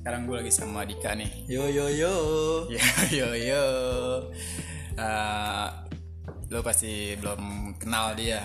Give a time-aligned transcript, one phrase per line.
[0.00, 2.14] sekarang gue lagi sama Dika nih Yo yo yo.
[2.72, 2.80] yo
[3.12, 3.64] yo yo
[4.92, 5.66] Eh,
[6.50, 7.40] lo pasti belum
[7.76, 8.42] kenal dia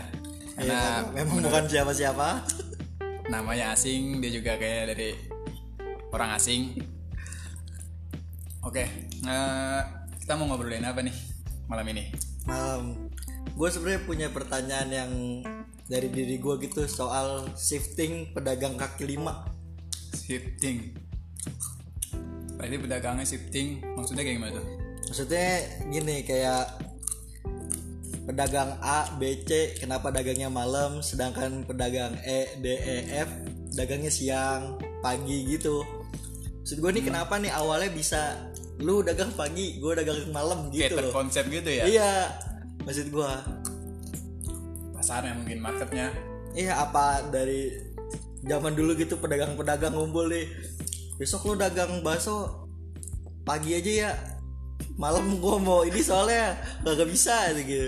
[0.56, 1.04] Iya, karena kan?
[1.12, 2.30] memang bukan siapa-siapa.
[3.34, 5.10] namanya asing dia juga kayak dari
[6.10, 6.78] orang asing
[8.62, 9.80] oke eh,
[10.18, 11.16] kita mau ngobrolin apa nih
[11.66, 12.14] malam ini
[12.46, 13.10] Malam.
[13.52, 15.12] Gue sebenarnya punya pertanyaan yang
[15.84, 19.50] dari diri gue gitu soal shifting pedagang kaki lima.
[20.16, 20.94] shifting
[22.66, 25.62] berarti pedagangnya shifting maksudnya kayak gimana tuh Maksudnya
[25.94, 26.82] gini kayak
[28.26, 33.30] pedagang A, B, C kenapa dagangnya malam sedangkan pedagang E, D, E, F
[33.78, 35.86] dagangnya siang, pagi gitu.
[36.66, 38.50] Maksud gue nih kenapa nih awalnya bisa
[38.82, 41.02] lu dagang pagi, gue dagang malam kayak gitu loh.
[41.14, 42.14] terkonsep gitu ya Iya,
[42.82, 43.32] maksud gue.
[44.98, 46.10] pasarnya mungkin marketnya
[46.58, 47.70] Iya apa dari
[48.42, 50.50] zaman dulu gitu pedagang-pedagang ngumpul nih.
[51.22, 52.65] Besok lu dagang bakso
[53.46, 54.12] pagi aja ya.
[54.98, 57.88] Malam gua mau ini soalnya gak bisa gitu.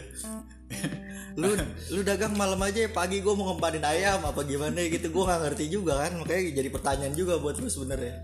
[1.38, 1.54] Lu
[1.94, 5.42] lu dagang malam aja ya pagi gua mau ngempanin ayam apa gimana gitu gua nggak
[5.46, 8.16] ngerti juga kan makanya jadi pertanyaan juga buat lu sebenarnya.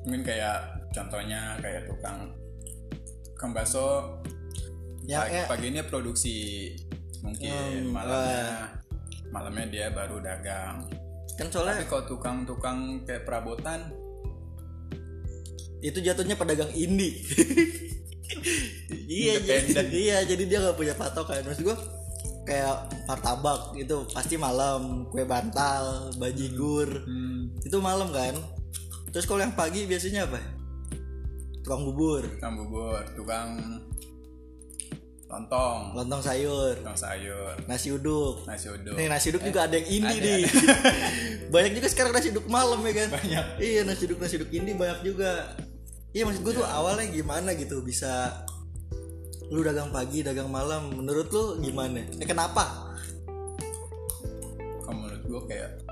[0.00, 0.58] mungkin kayak
[0.96, 2.32] contohnya kayak tukang
[3.34, 4.16] tukang bakso
[5.04, 5.44] Ya, pagi, ya.
[5.44, 6.36] paginya produksi
[7.20, 7.52] mungkin
[7.84, 8.44] Hmm, malamnya
[9.28, 10.88] malamnya dia baru dagang
[11.36, 13.92] Kan tapi soalnya kalau tukang-tukang kayak perabotan
[15.80, 17.20] itu jatuhnya pedagang indie.
[19.10, 21.42] iya jadi, iya jadi dia nggak punya patokan.
[21.44, 21.76] Maksud gua
[22.44, 28.34] kayak martabak itu pasti malam kue bantal bajigur hmm, itu malam kan.
[29.10, 30.38] Terus kalau yang pagi biasanya apa?
[31.62, 32.22] Tukang bubur.
[32.38, 33.48] Tukang bubur tukang
[35.30, 35.94] lontong.
[35.94, 36.74] Lontong sayur.
[36.78, 37.54] Tukang sayur.
[37.66, 38.46] Nasi uduk.
[38.46, 38.94] Nasi uduk.
[38.98, 40.42] Nih nasi uduk juga ada yang indie ada, nih.
[41.54, 43.08] Banyak juga sekarang nasi uduk malam ya kan?
[43.14, 43.46] Banyak.
[43.62, 45.54] Iya nasi uduk nasi uduk indie banyak juga
[46.10, 48.42] iya maksud gue tuh awalnya gimana gitu bisa
[49.50, 52.06] lu dagang pagi dagang malam menurut lu gimana?
[52.22, 52.94] Eh kenapa?
[54.86, 55.82] Kalau menurut gua kayak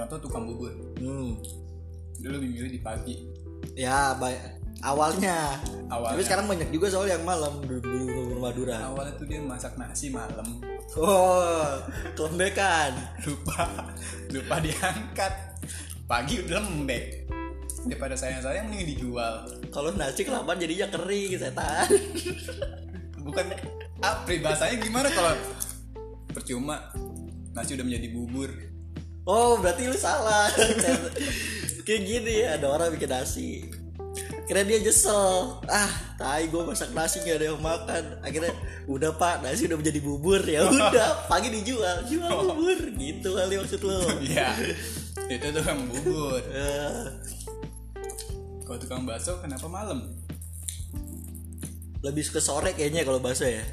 [0.00, 0.72] contoh tukang bubur.
[0.96, 1.36] Hmm.
[2.16, 3.28] Dia lebih milih di pagi.
[3.76, 4.40] Ya banyak
[4.80, 5.60] awalnya.
[5.92, 6.16] Awalnya.
[6.16, 7.76] tapi sekarang banyak juga soal yang malam di
[8.40, 8.88] Madura.
[8.88, 10.64] Awalnya tuh dia masak nasi malam.
[10.96, 11.76] Oh
[12.16, 12.96] kelembekan.
[13.28, 13.92] Lupa
[14.32, 15.60] lupa diangkat.
[16.08, 17.27] Pagi udah lembek
[17.88, 19.48] daripada sayang sayang mending dijual.
[19.72, 21.88] Kalau nasi kelamaan jadinya kering setan?
[23.24, 23.44] Bukan
[24.04, 25.32] ah peribahasanya gimana kalau
[26.30, 26.92] percuma?
[27.56, 28.50] Nasi udah menjadi bubur.
[29.24, 30.52] Oh berarti lu salah.
[31.88, 33.64] Kayak gini ada orang bikin nasi.
[34.44, 35.60] Kira dia nyesel.
[35.68, 38.20] Ah tai gue masak nasi gak ada yang makan.
[38.24, 38.52] Akhirnya
[38.88, 40.40] udah pak nasi udah menjadi bubur.
[40.44, 42.04] Ya udah pagi dijual.
[42.04, 44.52] Jual bubur gitu kali maksud lo iya
[45.28, 46.40] itu tukang bubur.
[46.40, 47.04] Eh,
[48.68, 50.12] kalau tukang bakso kenapa malam?
[52.04, 53.64] Lebih ke sore kayaknya kalau bahasa ya.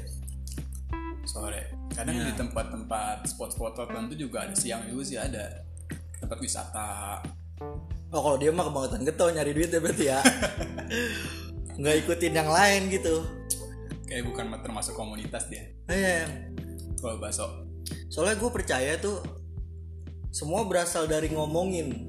[1.28, 1.68] Sore.
[1.92, 2.32] Kadang Iya.
[2.32, 5.68] di tempat-tempat spot-spot tertentu juga ada siang juga sih ada.
[6.16, 7.20] Tempat wisata.
[8.08, 10.18] Oh kalau dia mah kebangetan getol nyari duit ya berarti ya.
[11.80, 13.20] Nggak ikutin yang lain gitu.
[14.08, 15.76] Kayak bukan termasuk komunitas dia.
[15.92, 16.24] Eh
[16.96, 17.68] kalau bakso.
[18.08, 19.20] Soalnya gue percaya tuh
[20.32, 22.05] semua berasal dari ngomongin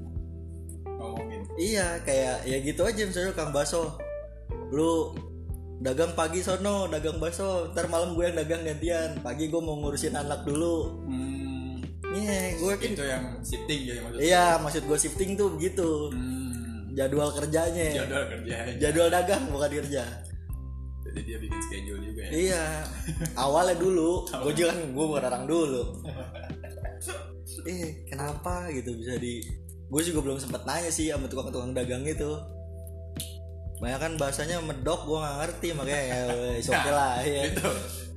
[1.58, 3.98] iya kayak ya gitu aja misalnya kang baso
[4.70, 5.12] lu
[5.78, 10.18] dagang pagi sono dagang baso ntar malam gue yang dagang gantian pagi gue mau ngurusin
[10.18, 11.06] anak dulu.
[11.06, 11.78] Hmm,
[12.10, 14.22] iya gue itu yang shifting ya maksudnya?
[14.22, 16.10] Iya maksud gue shifting tuh begitu.
[16.10, 17.94] Hmm, jadwal kerjanya.
[17.94, 20.04] Jadwal kerja jadwal dagang bukan kerja.
[21.08, 22.30] Jadi dia bikin schedule juga ya?
[22.34, 22.64] Iya.
[23.38, 25.82] Awalnya dulu gue juga kan gue bukan orang dulu.
[27.70, 29.46] Eh kenapa gitu bisa di
[29.88, 32.36] gue juga belum sempet nanya sih sama tukang-tukang dagang itu.
[33.78, 36.20] Banyak kan bahasanya medok gue nggak ngerti makanya ya
[36.74, 37.68] oke lah ya itu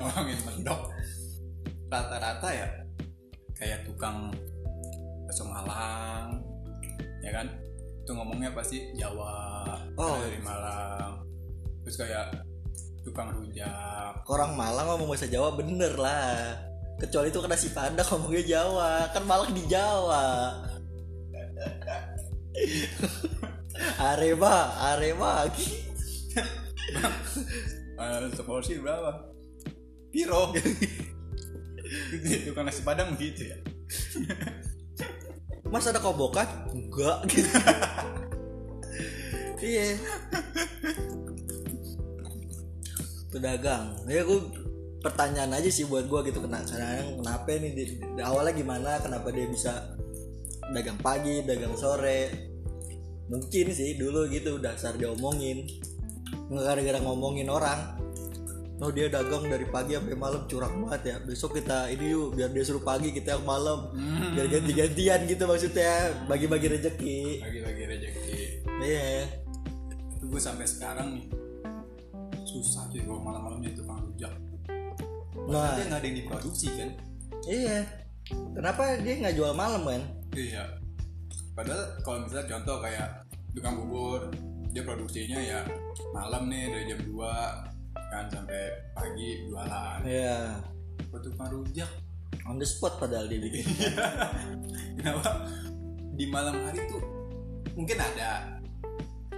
[0.01, 0.81] ngomongin mendok
[1.85, 2.67] rata-rata ya
[3.53, 4.33] kayak tukang
[5.29, 6.41] bakso Malang
[7.21, 7.47] ya kan?
[8.01, 9.61] Itu ngomongnya pasti Jawa
[9.95, 10.17] Oh.
[10.17, 11.21] dari Malang.
[11.85, 12.25] Terus kayak
[13.05, 14.25] tukang rujak.
[14.25, 16.57] Orang Malang ngomong bahasa Jawa bener lah.
[16.97, 19.13] Kecuali itu kena si Padang ngomongnya Jawa.
[19.13, 20.57] Kan Malang di Jawa
[23.97, 24.55] Arema
[24.93, 25.45] Arema
[28.01, 29.29] eh, seporsi berapa
[30.11, 30.51] piro
[32.47, 33.57] tukang nasi padang gitu ya
[35.71, 36.43] Mas ada kobokan?
[36.75, 37.47] Enggak gitu.
[39.71, 39.95] iya.
[43.31, 43.95] Pedagang.
[44.11, 44.39] Ya gue
[44.99, 49.33] pertanyaan aja sih buat gue gitu kena kadang kenapa nih di, di awalnya gimana kenapa
[49.33, 49.97] dia bisa
[50.75, 52.50] dagang pagi dagang sore
[53.31, 55.63] mungkin sih dulu gitu dasar diomongin
[56.51, 57.95] nggak gara-gara ngomongin orang
[58.81, 62.49] Oh dia dagang dari pagi sampai malam curang banget ya Besok kita ini yuk biar
[62.49, 63.93] dia suruh pagi kita yang malam
[64.33, 68.41] Biar ganti-gantian gitu maksudnya Bagi-bagi rezeki Bagi-bagi rezeki.
[68.81, 69.29] Iya
[70.25, 71.29] Gue sampai sekarang nih
[72.41, 74.33] susah sih kalau malam-malam itu tukang rujak.
[75.45, 76.89] Nah Dia nggak ada yang diproduksi kan?
[77.45, 77.85] iya
[78.57, 80.01] Kenapa dia nggak jual malam kan?
[80.33, 80.80] Iya.
[81.51, 83.07] Padahal kalau misalnya contoh kayak
[83.51, 84.21] tukang bubur,
[84.71, 85.59] dia produksinya ya
[86.15, 87.11] malam nih dari jam 2
[88.11, 88.61] kan sampai
[88.95, 89.99] pagi jualan.
[90.07, 90.59] Iya.
[91.11, 91.91] Kalau tukang rujak,
[92.47, 93.67] On the spot padahal dia bikin.
[94.99, 95.45] Kenapa?
[96.15, 97.03] Di malam hari tuh
[97.75, 98.61] mungkin ada,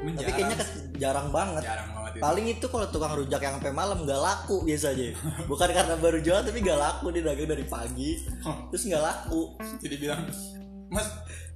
[0.03, 0.57] Cuman Tapi kayaknya
[0.99, 1.27] jarang.
[1.31, 1.63] banget.
[1.63, 2.23] Jarang banget itu.
[2.27, 5.15] Paling itu kalau tukang rujak yang sampai malam nggak laku biasanya.
[5.51, 8.19] Bukan karena baru jual tapi nggak laku Dia dagang dari pagi.
[8.67, 9.55] Terus nggak laku.
[9.79, 10.27] Jadi bilang,
[10.91, 11.07] Mas,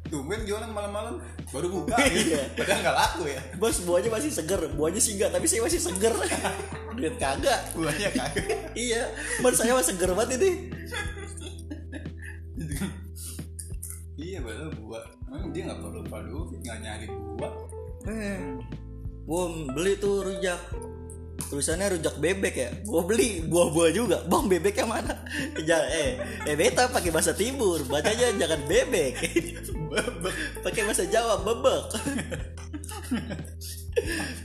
[0.08, 1.96] tumben jualan malam-malam baru buka.
[2.08, 2.52] Iya.
[2.54, 3.42] Padahal nggak laku ya.
[3.56, 6.14] Bos buahnya masih seger Buahnya sih nggak tapi saya masih seger
[6.98, 8.48] Duit kagak Buahnya kagak.
[8.88, 10.52] Iya Menurut saya masih seger banget ini
[14.18, 15.06] iya padahal buah.
[15.30, 17.54] Emang dia nggak perlu produksi, nggak nyari buah.
[18.10, 18.40] eh.
[19.28, 20.58] Gue beli tuh rujak
[21.48, 22.70] Tulisannya rujak bebek ya.
[22.84, 24.18] Gue beli buah-buah juga.
[24.28, 25.16] Bang bebeknya mana?
[25.64, 27.80] Ja- Eh Eh beta pakai bahasa timur.
[27.88, 29.16] Bacanya jangan bebek.
[30.66, 31.84] Pakai bahasa Jawa bebek.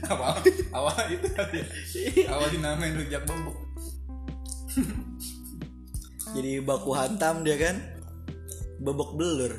[0.09, 0.41] Awal
[0.73, 1.67] awal itu kali ya.
[2.25, 3.53] awal dinamain rujak bembok
[6.33, 7.77] jadi baku hantam dia kan
[8.81, 9.53] bebek belur.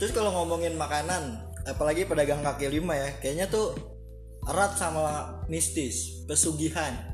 [0.00, 3.76] Terus kalau ngomongin makanan apalagi pedagang kaki lima ya kayaknya tuh
[4.48, 7.12] erat sama mistis pesugihan.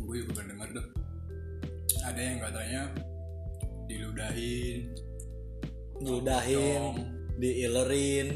[0.00, 0.86] Gue juga denger tuh
[2.08, 2.82] ada yang katanya
[3.84, 4.80] diludahin
[6.00, 6.96] diudahin Pocong.
[7.36, 8.28] diilerin.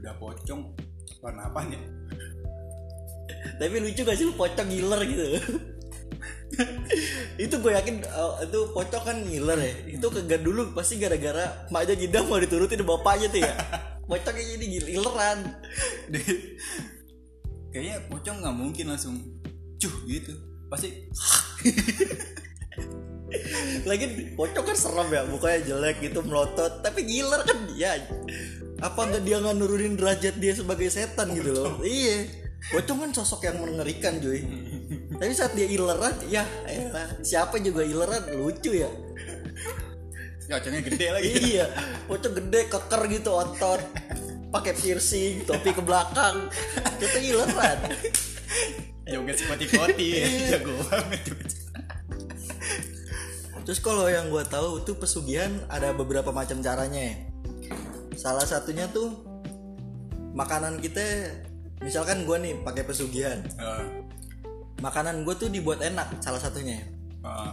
[0.00, 0.62] Udah pocong
[1.20, 1.82] warna apa nih?
[3.60, 5.24] Tapi lucu gak sih lu pocong ngiler gitu
[7.44, 9.74] itu gue yakin uh, itu pocong kan ngiler ya.
[9.98, 13.54] Itu kagak dulu pasti gara-gara maknya gidang mau diturutin bapaknya tuh ya.
[14.10, 15.38] Pocongnya jadi ngileran
[17.70, 19.14] kayaknya pocong nggak mungkin langsung
[19.78, 20.34] cuh gitu.
[20.70, 20.88] Pasti
[23.88, 26.82] lagi pocong kan serem ya mukanya jelek gitu melotot.
[26.82, 28.02] Tapi ngiler kan dia
[28.80, 31.78] apa nggak dia nggak nurunin derajat dia sebagai setan gitu loh.
[31.80, 32.26] Iya.
[32.74, 34.44] Pocong kan sosok yang mengerikan cuy
[35.20, 38.32] tapi saat dia ileran ya elah, siapa juga ileran?
[38.40, 38.88] Lucu ya.
[40.48, 41.30] Pocongnya gede lagi.
[41.54, 41.66] Iya
[42.08, 43.84] pocong gede keker gitu otot.
[44.50, 46.48] Pakai piercing topi ke belakang.
[46.96, 47.78] Itu ileran.
[49.04, 50.24] Joget sekoti-koti ya
[50.56, 51.22] jago banget.
[53.68, 57.16] Terus kalau yang gue tahu tuh pesugihan ada beberapa macam caranya ya.
[58.18, 59.20] Salah satunya tuh
[60.34, 61.30] makanan kita,
[61.78, 63.84] misalkan gue nih pakai pesugihan, Eh,
[64.80, 66.80] makanan gue tuh dibuat enak salah satunya.
[67.24, 67.52] eh,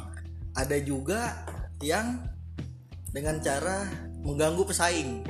[0.58, 1.46] Ada juga
[1.84, 2.24] yang
[3.14, 3.86] dengan cara
[4.26, 5.22] mengganggu pesaing.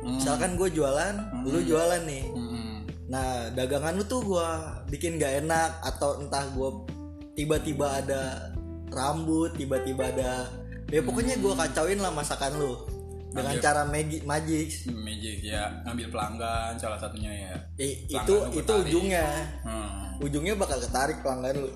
[0.00, 2.24] Misalkan gue jualan, lu jualan nih.
[2.32, 2.76] mm,
[3.10, 4.48] Nah dagangan lu tuh gue
[4.92, 6.70] bikin gak enak atau entah gue
[7.36, 8.52] tiba-tiba ada
[8.90, 10.50] rambut, tiba-tiba ada
[10.90, 12.72] ya pokoknya gue kacauin lah masakan lu
[13.30, 13.62] dengan Ambil.
[13.62, 14.68] cara magi- magic.
[14.88, 18.82] magic ya ngambil pelanggan salah satunya ya Eh, Pelanggan itu itu ketarik.
[18.84, 19.26] ujungnya,
[19.62, 19.98] hmm.
[20.20, 21.70] ujungnya bakal ketarik pelanggan lu.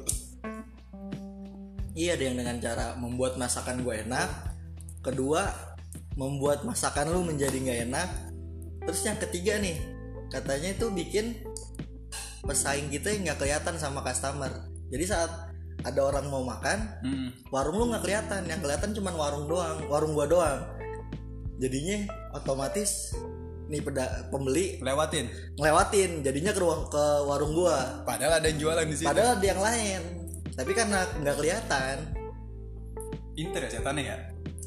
[1.94, 4.28] Iya ada yang dengan cara membuat masakan gue enak.
[5.00, 5.46] Kedua
[6.14, 8.08] membuat masakan lu menjadi nggak enak.
[8.82, 9.78] Terus yang ketiga nih
[10.26, 11.38] katanya itu bikin
[12.42, 14.50] pesaing kita nggak kelihatan sama customer.
[14.90, 15.30] Jadi saat
[15.80, 17.28] ada orang mau makan, Hmm.
[17.48, 20.58] warung lu nggak kelihatan, yang kelihatan cuma warung doang, warung gua doang.
[21.58, 23.14] Jadinya otomatis
[23.64, 25.30] nih peda, pembeli lewatin.
[25.56, 28.04] ngelewatin, jadinya ke ruang ke warung gua.
[28.04, 30.00] padahal ada yang jualan di situ Padahal ada yang lain,
[30.52, 31.96] tapi karena nggak kelihatan,
[33.32, 34.18] pinter ya setannya ya?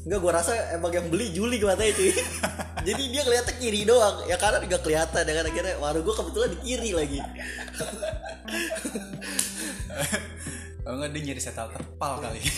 [0.02, 2.14] Enggak gua rasa emang yang beli Juli katanya cuy
[2.86, 4.24] Jadi dia kelihatan kiri doang.
[4.30, 7.20] Ya karena nggak kelihatan Ya karena akhirnya warung gua kebetulan di kiri lagi.
[10.88, 12.40] Kalau nggak dia nyari setel terpal kali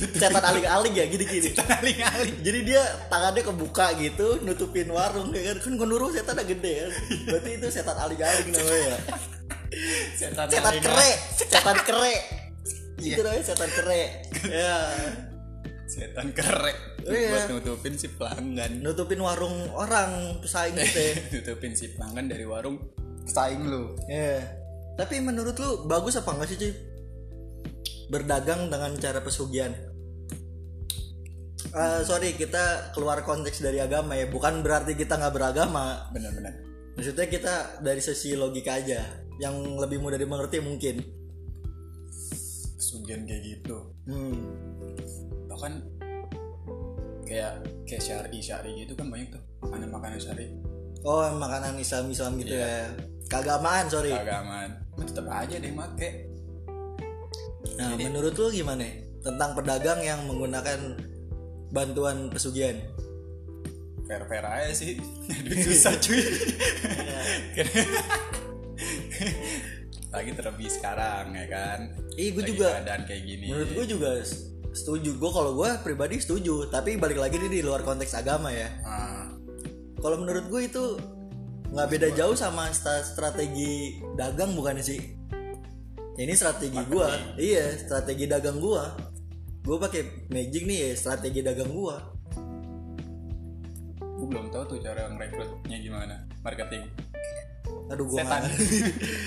[0.00, 1.52] Setan aling-aling ya gini-gini.
[1.52, 2.36] Aling-aling.
[2.40, 5.56] Jadi dia tangannya kebuka gitu Nutupin warung ya kan.
[5.60, 6.92] Kan gondoro setan ada gede kan
[7.28, 8.96] Berarti itu setan aling-aling namanya.
[10.16, 12.14] Setan, Setan kere Setan kere.
[13.00, 13.14] Iya.
[13.16, 14.02] Itu namanya setan kere.
[14.48, 14.78] Ya.
[15.90, 16.78] Setan kerek
[17.08, 17.32] Iya.
[17.32, 18.84] buat nutupin si pelanggan.
[18.84, 21.14] Nutupin warung orang pesaing gitu ya.
[21.34, 22.76] Nutupin si pelanggan dari warung
[23.24, 23.96] pesaing lu.
[24.06, 24.38] Ya.
[25.00, 26.72] Tapi menurut lu bagus apa enggak sih cuy?
[28.10, 29.72] Berdagang dengan cara pesugihan
[31.70, 34.26] Eh, sorry kita keluar konteks dari agama ya.
[34.26, 36.10] Bukan berarti kita nggak beragama.
[36.10, 36.54] Benar-benar.
[36.98, 39.06] Maksudnya kita dari sisi logika aja.
[39.38, 40.98] Yang lebih mudah dimengerti mungkin.
[42.74, 43.78] Sugen kayak gitu.
[44.10, 44.38] Hmm.
[45.50, 45.82] bahkan
[47.26, 49.42] kayak kayak syari syari gitu kan banyak tuh.
[49.62, 50.46] Makanan makanan syari.
[51.06, 52.90] Oh makanan Islam Islam gitu ya.
[53.30, 54.10] Keagamaan sorry.
[54.10, 54.70] Keagamaan.
[54.98, 56.10] Tetap aja deh make.
[57.78, 58.82] Nah menurut lu gimana
[59.22, 60.98] tentang pedagang yang menggunakan
[61.70, 62.76] bantuan pesugihan.
[64.06, 64.98] Fair fair aja sih.
[65.46, 66.18] Duit susah cuy.
[70.10, 71.78] Lagi terlebih sekarang ya kan?
[72.18, 72.68] Ih, gue Lagi juga.
[72.82, 73.46] keadaan kayak gini.
[73.54, 74.10] menurut gue juga
[74.74, 75.14] setuju.
[75.14, 78.66] Gue kalau gue pribadi setuju tapi balik lagi nih di luar konteks agama ya.
[78.82, 79.30] Ah,
[80.02, 80.84] kalau menurut gue itu
[81.70, 84.98] nggak beda jauh sama strategi dagang bukan sih?
[86.18, 87.08] Ini strategi gue
[87.38, 88.82] iya strategi dagang gue
[89.60, 90.02] gue pakai
[90.32, 91.96] magic nih ya strategi dagang gue
[94.00, 96.14] gue belum tahu tuh cara ngerekrutnya gimana
[96.44, 96.84] marketing.
[97.88, 98.44] Aduh gue setan.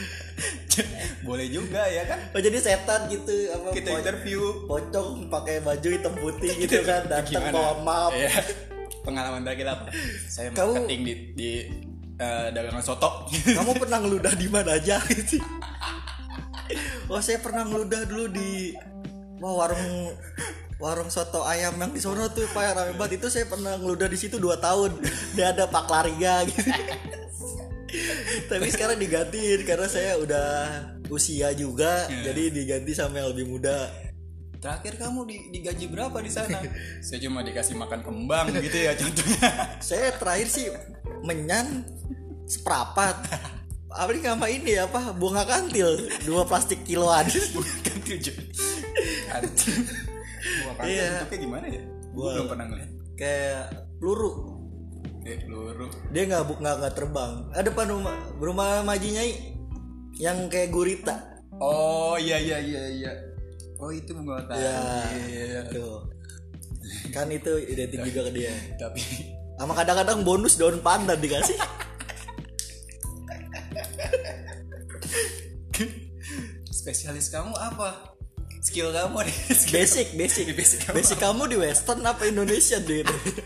[1.27, 2.29] boleh juga ya kan?
[2.29, 4.41] Oh jadi setan gitu apa kita po- interview.
[4.69, 8.11] pocong pakai baju hitam putih gitu kan datang bawa map.
[8.13, 8.29] Iya.
[9.01, 9.89] pengalaman terakhir apa?
[10.29, 11.49] Saya Kamu- marketing di di
[12.21, 13.25] eh, dagangan soto.
[13.33, 15.41] Kamu pernah ngeludah di mana aja gitu
[17.09, 18.73] oh saya pernah ngeludah dulu di
[19.43, 20.15] wah warung
[20.79, 23.19] warung soto ayam yang di sono tuh pak rame banget.
[23.19, 24.95] Itu saya pernah ngeludah di situ dua tahun.
[25.35, 26.71] Dia ada pak Lariga gitu.
[28.49, 30.49] Tapi sekarang digantiin karena saya udah
[31.13, 33.91] usia juga jadi diganti sama yang lebih muda.
[34.57, 36.63] Terakhir kamu di, digaji berapa di sana?
[37.05, 39.75] Saya cuma dikasih makan kembang gitu ya contohnya.
[39.83, 40.71] Saya terakhir sih
[41.19, 41.83] menyan
[42.47, 43.27] seprapat.
[43.91, 45.11] Apa ini sama ini apa?
[45.11, 46.07] Bunga kantil.
[46.23, 47.27] Dua plastik kiloan.
[47.27, 51.07] Bukan tujuh kantin buah kantin Iya.
[51.15, 51.81] bentuknya gimana ya?
[51.81, 52.91] Gue Buah- belum pernah ngeliat.
[53.13, 53.63] Kayak
[53.97, 54.31] peluru.
[55.23, 55.87] Kayak peluru.
[56.09, 57.33] Dia nggak nggak nggak terbang.
[57.51, 59.23] Ada depan rumah rumah majinya
[60.15, 61.15] yang kayak gurita.
[61.53, 63.11] Oh iya iya iya iya.
[63.77, 64.77] Oh itu bunga tadi ya
[65.23, 65.61] Iya.
[65.69, 66.07] tuh.
[67.09, 68.51] Kan itu identik juga ke dia.
[68.75, 69.01] Tapi
[69.55, 71.55] sama kadang-kadang bonus daun pandan dikasih.
[76.69, 78.12] Spesialis kamu apa
[78.63, 79.75] skill kamu nih skill.
[79.83, 80.45] Basic basic.
[80.55, 83.03] Basic basic, kamu kamu di western apa Indonesia deh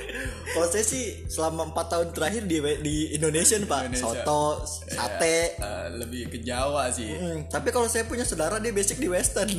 [0.53, 3.89] kalau saya sih selama empat tahun terakhir di di Indonesia pak.
[3.89, 4.05] Indonesia.
[4.05, 5.57] soto sate.
[5.57, 7.09] Eh, lebih ke Jawa sih.
[7.09, 9.49] Hmm, tapi kalau saya punya saudara dia basic di western.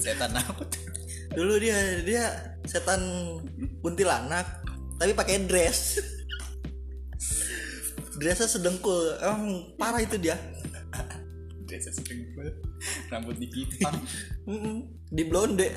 [0.00, 0.64] Setan apa
[1.36, 3.00] dulu dia dia setan
[3.84, 4.64] kuntilanak
[4.96, 6.00] tapi pakai dress.
[8.16, 9.20] Dressnya sedengkul.
[9.20, 10.40] Emang parah itu dia.
[11.68, 12.65] Desa sedengkul
[13.12, 13.36] rambut
[14.46, 14.76] Mm-mm.
[15.10, 15.68] di blonde.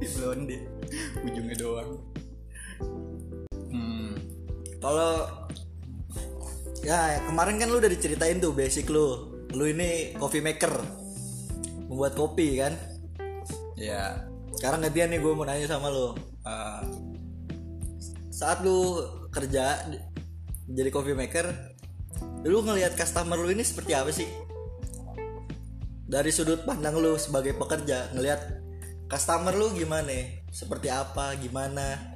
[0.00, 0.56] Di blonde.
[1.20, 1.90] Ujungnya doang.
[3.68, 4.16] Hmm.
[4.80, 5.28] Kalau
[6.80, 9.34] ya kemarin kan lu udah diceritain tuh basic lu.
[9.52, 10.72] Lu ini coffee maker.
[11.90, 12.72] Membuat kopi kan?
[13.76, 14.24] Ya.
[14.56, 16.16] Sekarang gantian nih gue mau nanya sama lu.
[16.44, 16.82] Eh,
[18.34, 20.02] saat lu kerja di-
[20.68, 21.46] jadi coffee maker
[22.44, 24.28] lu ngelihat customer lu ini seperti apa sih
[26.04, 28.60] dari sudut pandang lu sebagai pekerja ngelihat
[29.08, 30.44] customer lu gimana?
[30.52, 31.32] Seperti apa?
[31.40, 32.12] Gimana?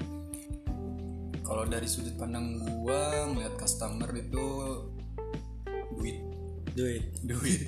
[1.41, 4.47] Kalau dari sudut pandang gua ngeliat customer itu
[5.97, 6.19] duit.
[6.77, 7.05] Duit.
[7.25, 7.63] Duit.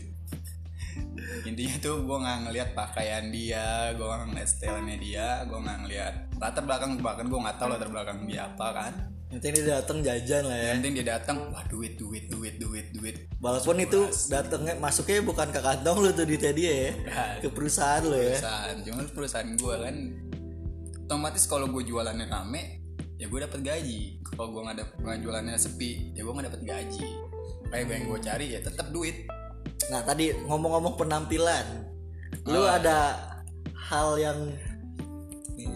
[1.49, 6.15] Intinya tuh gua nggak ngeliat pakaian dia gua nggak ngeliat stylenya dia gua nggak ngeliat
[6.37, 8.95] latar belakang bahkan gua nggak tahu latar belakang dia apa kan
[9.31, 10.67] yang penting dia datang jajan lah ya.
[10.75, 13.17] Yang penting dia datang wah duit duit duit duit duit.
[13.39, 16.91] Walaupun itu datangnya masuknya bukan ke kantong lu tuh duitnya dia ya.
[16.99, 17.35] Bukan.
[17.39, 18.35] ke perusahaan lu ya.
[18.35, 19.97] perusahaan cuma perusahaan gua kan.
[21.07, 22.83] Otomatis kalau gue jualannya rame
[23.23, 24.19] ya gue dapat gaji.
[24.35, 27.07] Kalau gue nggak dapet nggak jualannya sepi ya gue nggak dapat gaji.
[27.71, 29.31] Kayak gue yang gue cari ya tetap duit.
[29.95, 31.67] Nah tadi ngomong-ngomong penampilan.
[32.51, 32.83] Lu Ah.
[32.83, 32.99] ada
[33.79, 34.39] hal yang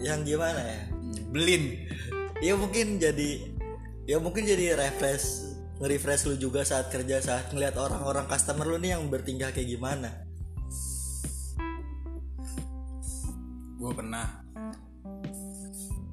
[0.03, 0.81] yang gimana ya?
[1.31, 1.87] Belin
[2.45, 3.41] ya mungkin jadi
[4.05, 5.49] ya mungkin jadi refresh
[5.81, 10.13] nge-refresh lu juga saat kerja saat ngeliat orang-orang customer lu nih yang bertingkah kayak gimana
[13.75, 14.45] gue pernah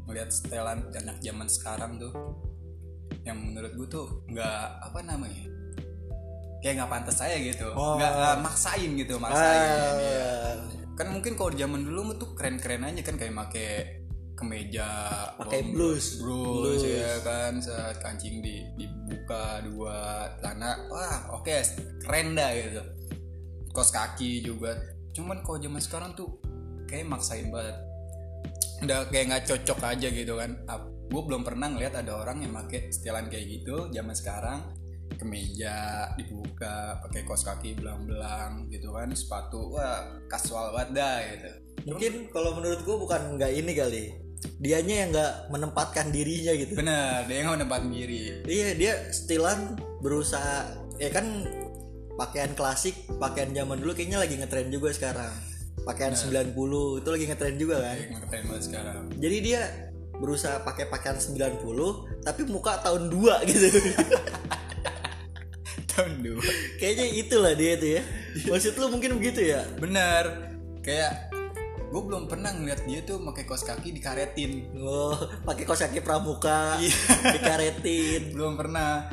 [0.09, 2.13] melihat setelan anak zaman sekarang tuh
[3.23, 5.47] yang menurut gue tuh nggak apa namanya
[6.65, 8.01] kayak nggak pantas saya gitu Oh.
[8.01, 9.69] nggak nggak maksain gitu maksain
[10.01, 10.27] ya.
[10.49, 10.55] ah,
[10.97, 13.65] kan mungkin kalau zaman dulu tuh keren-keren aja kan kayak make
[14.33, 14.89] kemeja
[15.39, 16.19] Pakai blus.
[16.19, 21.53] blus ya kan saat kancing di dibuka dua celana wah oke
[22.03, 22.83] keren dah gitu.
[23.73, 24.77] Kos kaki juga.
[25.17, 26.41] Cuman kalau zaman sekarang tuh
[26.89, 27.77] kayak maksain banget.
[28.85, 30.51] Udah kayak nggak cocok aja gitu kan.
[31.13, 34.61] Gue belum pernah ngeliat ada orang yang pakai setelan kayak gitu zaman sekarang.
[35.13, 41.51] Kemeja dibuka pakai kaos kaki belang-belang gitu kan sepatu wah kasual banget dah gitu.
[41.93, 44.05] Mungkin kalau menurut gue bukan nggak ini kali
[44.59, 46.75] dianya yang nggak menempatkan dirinya gitu.
[46.79, 48.43] Bener dia yang menempatin diri.
[48.47, 51.47] Iya dia stilan berusaha ya kan
[52.15, 55.35] pakaian klasik pakaian zaman dulu kayaknya lagi ngetren juga sekarang.
[55.83, 56.55] Pakaian 90
[57.03, 57.97] itu lagi ngetren juga kan?
[57.97, 59.03] Kayak ngetren banget sekarang.
[59.19, 59.61] Jadi dia
[60.23, 63.67] berusaha pakai pakaian 90 tapi muka tahun 2 gitu.
[65.93, 66.41] Tahun dua.
[66.81, 68.03] Kayaknya itulah dia tuh ya.
[68.51, 69.61] Maksud lu mungkin begitu ya?
[69.77, 70.57] Bener.
[70.81, 71.32] Kayak
[71.93, 74.73] gue belum pernah ngeliat dia tuh pakai kaos kaki dikaretin.
[74.81, 75.13] Oh
[75.49, 76.97] pakai kaos kaki pramuka Iya.
[77.37, 78.23] dikaretin.
[78.35, 79.13] Belum pernah.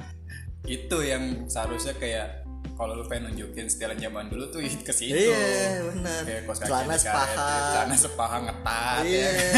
[0.63, 2.47] Itu yang seharusnya kayak
[2.79, 5.11] kalau lu pengen nunjukin setelan zaman dulu tuh ke situ.
[5.11, 6.21] Iya benar.
[6.23, 7.51] Kayak kaos kaki celana sepaha.
[7.75, 9.27] celana sepaha ngetat iya.
[9.27, 9.51] Ya.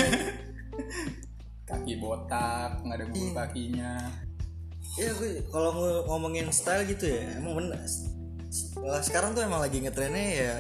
[1.70, 3.34] kaki botak nggak ada bulu Iya.
[3.38, 3.94] kakinya.
[4.92, 7.80] Iya gue kalau ng- ngomongin style gitu ya emang bener.
[9.00, 10.56] Sekarang tuh emang lagi ngetrennya ya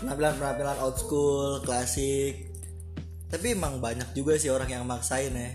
[0.00, 2.50] penampilan penampilan old school klasik.
[3.28, 5.50] Tapi emang banyak juga sih orang yang maksain ya.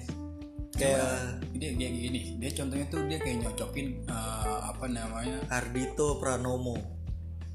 [0.73, 5.37] Kayak dia dia gini dia contohnya tuh dia kayak nyocokin eh, apa namanya?
[5.49, 6.77] Ardito Pranomo.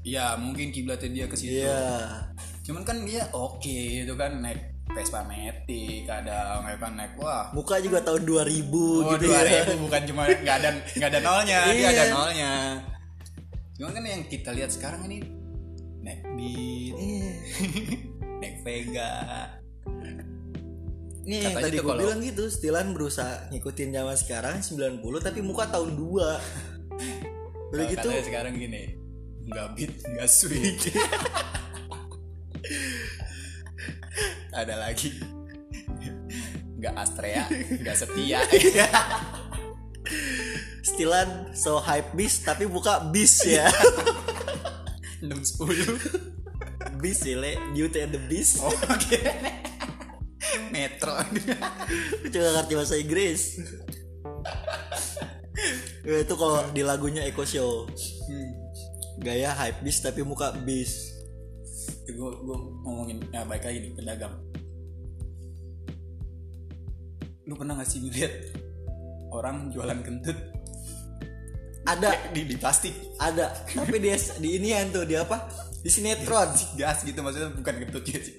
[0.03, 1.59] Ya mungkin kiblatnya dia ke situ.
[1.63, 2.27] Iya.
[2.63, 3.67] Cuman kan dia oke
[4.03, 4.59] gitu kan naik
[4.89, 7.51] Vespa Matic kadang ya kan naik wah.
[7.53, 11.19] Muka juga tahun 2000 Oh, gitu dua ya ribu bukan cuma nggak ada nggak ada
[11.21, 11.89] nolnya, dia Iya.
[11.93, 12.51] ada nolnya.
[13.77, 15.21] Cuman kan yang kita lihat sekarang ini
[15.99, 17.31] naik Beat, Iya.
[18.39, 19.11] naik Vega.
[21.21, 25.67] Ini yang tadi gue kalau- bilang gitu Stilan berusaha ngikutin zaman sekarang 90 tapi muka
[25.67, 26.01] tahun 2
[27.69, 28.97] Udah gitu sekarang gini,
[29.45, 30.79] nggak beat, nggak sweet.
[34.51, 35.13] ada lagi
[36.75, 37.43] nggak Astrea,
[37.77, 38.39] nggak setia.
[40.81, 43.67] Stilan so hype beast tapi buka beast ya
[45.19, 45.97] enam sepuluh.
[47.01, 49.19] Beast ya le Beauty and the Beast Oh, Oke.
[50.69, 51.11] Metro.
[52.19, 53.41] Gue juga ngerti bahasa Inggris
[56.01, 57.83] Ya, itu kalau di lagunya Echo Show
[58.29, 58.51] Hmm.
[59.19, 61.17] gaya hype beast tapi muka beast
[62.05, 64.37] gue gue ngomongin ya baik lagi nih pedagang
[67.43, 68.33] lu pernah gak sih ngeliat
[69.33, 70.37] orang jualan kentut
[71.97, 72.09] ada.
[72.29, 72.93] Di, di plastik.
[73.17, 73.65] Ada.
[73.65, 75.49] Tapi dia di inian tuh di apa?
[75.79, 76.51] Di sinetron.
[76.75, 78.35] Gas gitu maksudnya bukan kentut juga sih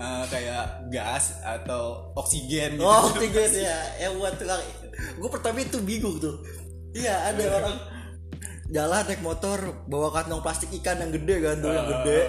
[0.00, 2.88] Eh, kayak gas atau oksigen gitu.
[2.88, 4.64] Oh tiga ya yang buat tukang
[5.20, 6.40] gue pertama itu bingung tuh.
[6.96, 7.76] Iya ada orang
[8.72, 12.20] jalan naik motor bawa kantong plastik ikan yang gede kan tuh yang gede.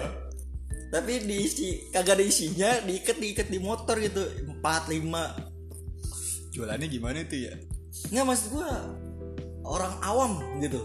[0.92, 4.20] Tapi diisi kagak ada isinya diikat diikat di motor gitu.
[4.44, 5.32] Empat lima.
[6.52, 7.56] Jualannya gimana itu ya?
[8.12, 8.68] Nggak maksud gua
[9.64, 10.80] orang awam gitu.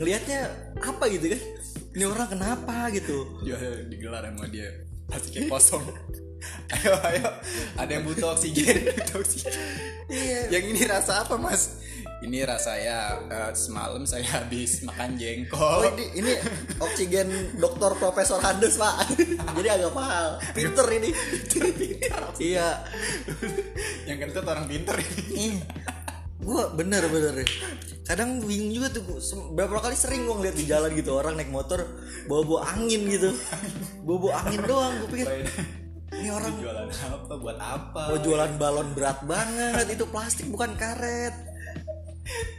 [0.00, 0.48] Ngelihatnya
[0.80, 1.42] apa gitu kan?
[1.90, 3.26] Ini orang kenapa gitu?
[3.44, 4.70] Jual digelar sama dia.
[5.10, 5.84] Plastiknya kosong.
[6.72, 7.28] Ayo ayo.
[7.76, 9.52] Ada yang butuh oksigen butuh oksigen.
[10.08, 10.48] Iya.
[10.48, 11.84] Yang ini rasa apa mas?
[12.24, 15.84] Ini rasa ya eh, semalam saya habis makan jengkol.
[15.84, 16.32] Oh ini, ini
[16.80, 19.04] oksigen dokter profesor Handes pak.
[19.56, 20.40] Jadi agak mahal.
[20.56, 21.10] Pinter ini.
[22.40, 22.88] Iya.
[24.08, 25.60] Yang kentut orang pinter ini
[26.40, 27.44] Gue bener bener
[28.04, 29.04] Kadang bingung juga tuh
[29.52, 31.84] Beberapa kali sering gue ngeliat di jalan gitu Orang naik motor
[32.26, 33.30] Bawa-bawa angin gitu.
[34.04, 35.28] Bawa-bawa angin doang Gue pikir.
[36.10, 38.02] Ini orang jualan apa buat apa?
[38.10, 41.34] Mau jualan balon berat banget Itu plastik bukan karet.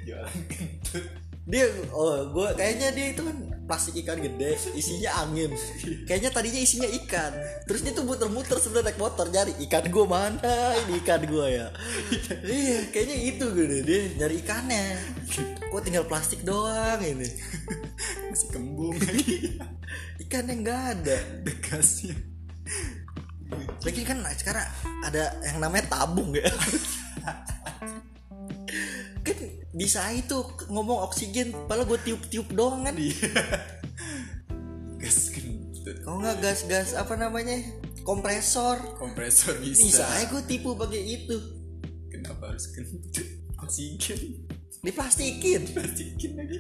[0.08, 1.06] Jualan kentut.
[1.52, 3.38] Dia oh gue kayaknya dia itu kan
[3.72, 5.56] plastik ikan gede isinya angin.
[6.04, 7.32] Kayaknya tadinya isinya ikan.
[7.64, 10.76] Terus dia tuh muter-muter sebenarnya naik motor nyari ikan gue mana?
[10.84, 11.68] Ini ikan gue ya.
[12.44, 13.82] Iya kayaknya itu gue deh.
[13.88, 14.86] Dia nyari ikannya.
[15.72, 17.32] Kok tinggal plastik doang ini?
[18.28, 19.00] Masih kembung.
[19.00, 19.56] Lagi
[20.28, 21.18] ikannya nggak ada.
[21.48, 22.20] Bekasnya
[23.82, 24.64] lagi kan sekarang
[25.04, 26.48] ada yang namanya tabung ya
[29.72, 32.96] bisa itu ngomong oksigen padahal gue tiup-tiup doang kan.
[32.96, 33.16] Dia
[35.02, 35.96] gas kentut.
[36.04, 37.58] Kalau nggak gas-gas apa namanya
[38.04, 38.78] kompresor.
[39.00, 41.38] Kompresor bisa, bisa aja gue tipu pakai itu.
[42.12, 43.28] Kenapa harus kentut?
[43.64, 44.44] Oksigen.
[44.84, 45.72] Diplastikin.
[45.72, 46.58] Plastikin lagi.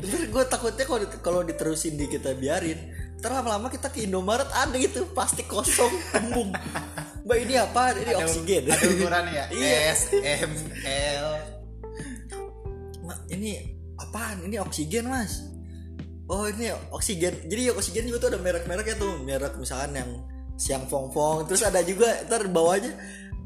[0.00, 4.72] Ntar gue takutnya kalau kalau diterusin di kita biarin ntar lama-lama kita ke Indomaret ada
[4.80, 6.56] gitu plastik kosong kembung
[7.30, 7.82] mbak ini apa?
[7.94, 8.62] Ini oksigen.
[8.66, 9.44] ada ukurannya ya?
[9.54, 9.78] Iya.
[9.94, 10.50] S M
[11.14, 11.28] L.
[13.06, 13.50] Mak, ini
[14.02, 14.42] apaan?
[14.42, 15.46] Ini oksigen mas.
[16.26, 17.46] Oh ini oksigen.
[17.46, 19.22] Jadi oksigen juga tuh ada merek-mereknya tuh.
[19.22, 20.10] Merek misalkan yang
[20.58, 22.98] siang fong fong terus ada juga ntar bawahnya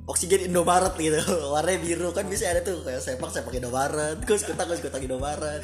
[0.08, 1.20] oksigen Indomaret gitu.
[1.52, 2.08] Warnanya biru.
[2.16, 4.16] Kan bisa ada tuh kayak sepak sepak Indomaret.
[4.24, 5.60] Terus kutak terus kutak Indomaret.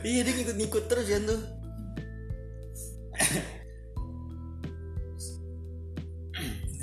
[0.00, 1.40] Iya dia ngikut-ngikut terus ya tuh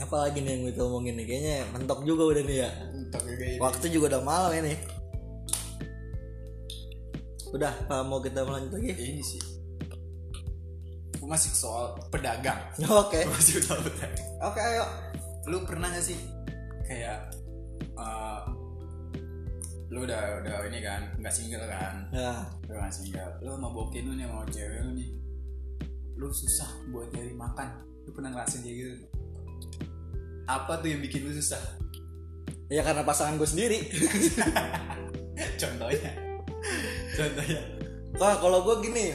[0.05, 1.25] apa lagi nih yang kita omongin nih?
[1.25, 2.69] Kayaknya mentok juga udah nih ya.
[2.93, 4.73] Untuk kayak waktu juga udah malam ini.
[7.49, 7.73] Udah
[8.05, 8.93] mau kita lanjut lagi?
[8.93, 9.41] Ini sih.
[11.17, 12.61] Gue masih soal pedagang.
[13.01, 13.25] Oke.
[13.25, 14.29] Gua masih soal pedagang.
[14.45, 14.85] Oke ayo.
[15.49, 16.17] Lu pernah gak sih
[16.85, 17.33] kayak
[17.97, 18.41] eh,
[19.89, 22.05] lu udah udah ini kan nggak single kan?
[22.13, 22.45] Ya.
[22.69, 23.31] Lu nggak single.
[23.41, 25.09] Lu mau bokin lu nih mau cewek lu nih
[26.15, 27.81] lu susah buat nyari makan.
[28.05, 29.24] Lu pernah ngerasain kayak gitu
[30.45, 31.61] apa tuh yang bikin lu susah?
[32.69, 33.77] Ya karena pasangan gue sendiri.
[35.61, 36.11] Contohnya.
[37.13, 37.61] Contohnya.
[38.17, 39.05] Wah kalau gue gini.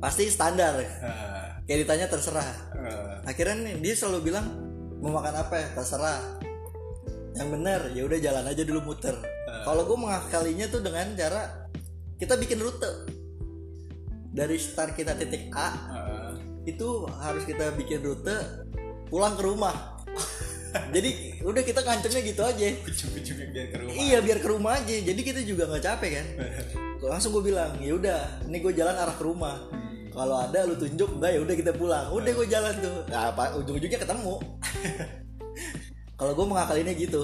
[0.00, 0.80] Pasti standar.
[0.80, 0.88] Eh,
[1.68, 2.48] kayak ditanya terserah.
[2.76, 4.46] Eh, akhirnya nih dia selalu bilang
[5.00, 5.68] mau makan apa ya?
[5.76, 6.20] Terserah.
[7.32, 9.16] Yang bener ya udah jalan aja dulu muter.
[9.62, 11.68] Kalau gue mengakalinya tuh dengan cara
[12.16, 13.08] kita bikin rute.
[14.32, 16.32] Dari start kita titik A eh.
[16.64, 18.61] itu harus kita bikin rute
[19.12, 20.00] pulang ke rumah.
[20.72, 22.64] Jadi udah kita ngancemnya gitu aja.
[22.88, 23.92] Ujung-ujungnya biar ke rumah.
[23.92, 24.96] Iya biar ke rumah aja.
[25.04, 26.26] Jadi kita juga nggak capek kan?
[27.04, 29.68] Langsung gue bilang ya udah ini gue jalan arah ke rumah.
[30.12, 32.08] Kalau ada lu tunjuk enggak ya udah kita pulang.
[32.08, 32.98] Udah gue jalan tuh.
[33.12, 34.34] Nah, apa ujung-ujungnya ketemu.
[36.20, 37.22] Kalau gue mengakalinya gitu.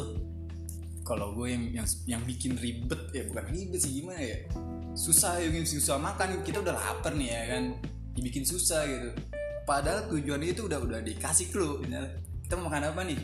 [1.09, 4.44] Kalau gue yang yang yang bikin ribet ya bukan ribet sih gimana ya?
[4.92, 7.64] Susah yang susah makan kita udah lapar nih ya kan?
[8.12, 9.28] Dibikin susah gitu
[9.68, 12.16] padahal tujuan itu udah udah dikasih clue misalnya.
[12.40, 13.18] Kita mau makan apa nih?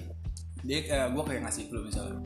[0.61, 2.21] Dia eh, gue kayak ngasih clue misalnya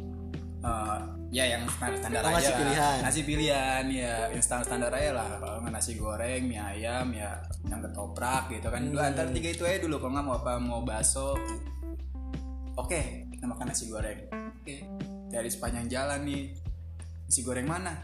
[0.58, 0.98] Eh,
[1.30, 2.58] ya yang standar, standar Oh, aja lah.
[2.58, 2.96] pilihan.
[3.06, 5.30] ngasih pilihan ya yang standar aja lah.
[5.38, 7.38] Kalau nggak nasi goreng mie ayam ya
[7.70, 8.82] yang ketoprak gitu kan.
[8.90, 10.02] Dua antara tiga itu aja dulu.
[10.02, 11.38] Kalau nggak mau apa mau bakso.
[12.74, 14.18] Oke kita makan nasi goreng.
[14.58, 14.82] Oke
[15.30, 16.42] dari sepanjang jalan nih.
[17.30, 17.94] Nasi goreng mana?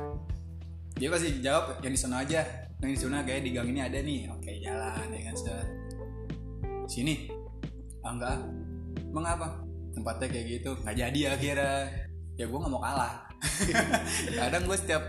[0.94, 2.46] Dia pasti jawab yang di sana aja.
[2.78, 4.30] Yang di sana kayak di gang ini ada nih.
[4.30, 5.34] Oke jalan ya kan
[6.90, 7.28] sini.
[8.04, 8.40] Ah enggak ah.
[9.10, 9.46] emang apa?
[9.94, 10.70] Tempatnya kayak gitu.
[10.82, 11.74] Nggak jadi akhirnya.
[12.34, 13.14] Ya gue nggak mau kalah.
[14.40, 15.02] Kadang gue setiap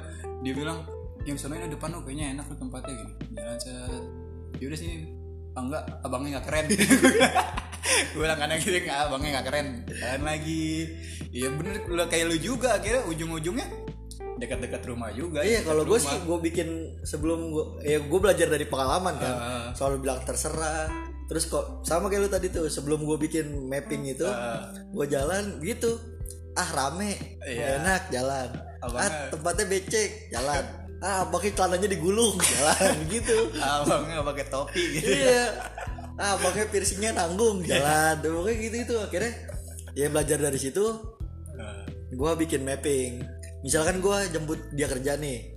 [0.44, 0.86] dia bilang
[1.26, 4.04] yang sana ini depan lo kayaknya enak lo tempatnya gini jalan set.
[4.62, 4.96] Yaudah sini.
[5.58, 5.84] Ah enggak.
[6.06, 6.66] Abangnya nggak keren.
[7.86, 9.68] Gue bilang kadang gitu nggak abangnya nggak keren.
[9.88, 10.68] Jalan lagi.
[11.32, 11.76] Iya bener.
[11.86, 13.68] Lo kayak lu juga akhirnya ujung-ujungnya
[14.36, 15.46] dekat-dekat rumah juga.
[15.46, 16.68] Iya kalau gue sih gue bikin
[17.08, 19.34] sebelum gue ya gue belajar dari pengalaman kan.
[19.36, 19.68] Ah.
[19.76, 24.24] selalu bilang terserah terus kok sama kayak lu tadi tuh sebelum gue bikin mapping itu
[24.24, 24.70] Ah.
[24.72, 25.98] gue jalan gitu.
[26.54, 27.38] Ah rame.
[27.42, 27.80] Iya.
[27.80, 28.48] enak jalan.
[28.80, 30.64] Ah Abangnya- tempatnya becek jalan.
[30.98, 33.52] Ah pakai celananya digulung jalan gitu.
[33.56, 35.12] Abangnya pakai topi gitu.
[35.12, 35.52] Iya.
[36.16, 38.16] Ah pakai piercingnya nanggung jalan.
[38.20, 39.34] Tuh, pokoknya gitu itu akhirnya
[39.92, 40.86] ya belajar dari situ.
[42.08, 43.22] Gue bikin mapping.
[43.62, 45.52] Misalkan gue jemput dia kerja nih.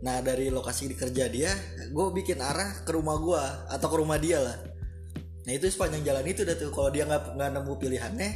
[0.00, 1.52] Nah dari lokasi di kerja dia
[1.86, 4.56] gue bikin arah ke rumah gue atau ke rumah dia lah
[5.50, 8.30] nah itu sepanjang jalan itu udah tuh kalau dia nggak nggak nemu pilihannya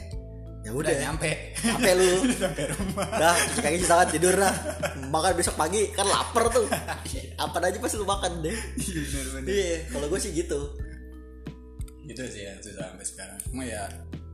[0.64, 1.31] ya udah nyampe.
[1.61, 2.11] Capek lu.
[2.40, 3.07] Sampai rumah.
[3.20, 4.55] Dah cuci kaki cuci tangan tidur dah.
[5.12, 6.64] Makan besok pagi kan lapar tuh.
[7.37, 8.57] Apa aja pasti lu makan deh.
[8.81, 10.72] Iya, iya kalau gue sih gitu.
[12.09, 13.38] Gitu sih ya susah sampai sekarang.
[13.44, 13.85] Cuma ya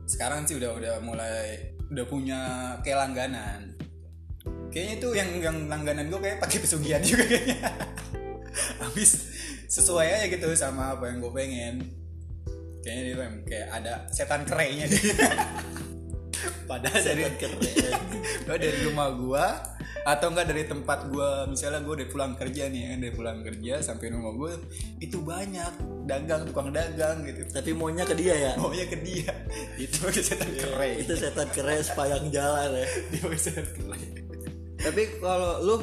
[0.07, 2.41] sekarang sih udah udah mulai udah punya
[2.79, 3.75] kayak langganan.
[4.71, 7.59] Kayaknya tuh yang yang langganan gue kayak pakai pesugihan juga kayaknya.
[8.79, 9.11] Habis
[9.67, 12.00] sesuai aja gitu sama apa yang gue pengen
[12.81, 15.01] kayaknya dia yang kayak ada setan kerainya deh
[16.69, 17.21] padahal dari
[18.45, 19.45] Gua dari rumah gua
[20.01, 23.73] atau enggak dari tempat gua misalnya gua udah pulang kerja nih ya dari pulang kerja
[23.85, 24.51] sampai rumah gua
[24.97, 25.73] itu banyak
[26.09, 27.45] dagang tukang dagang gitu.
[27.53, 28.51] Tapi maunya ke dia ya?
[28.57, 29.29] Maunya ke dia.
[29.77, 32.87] Itu setan keren itu setan keren sepanjang jalan ya.
[33.13, 34.09] Dia setan keren
[34.81, 35.75] tapi kalau lu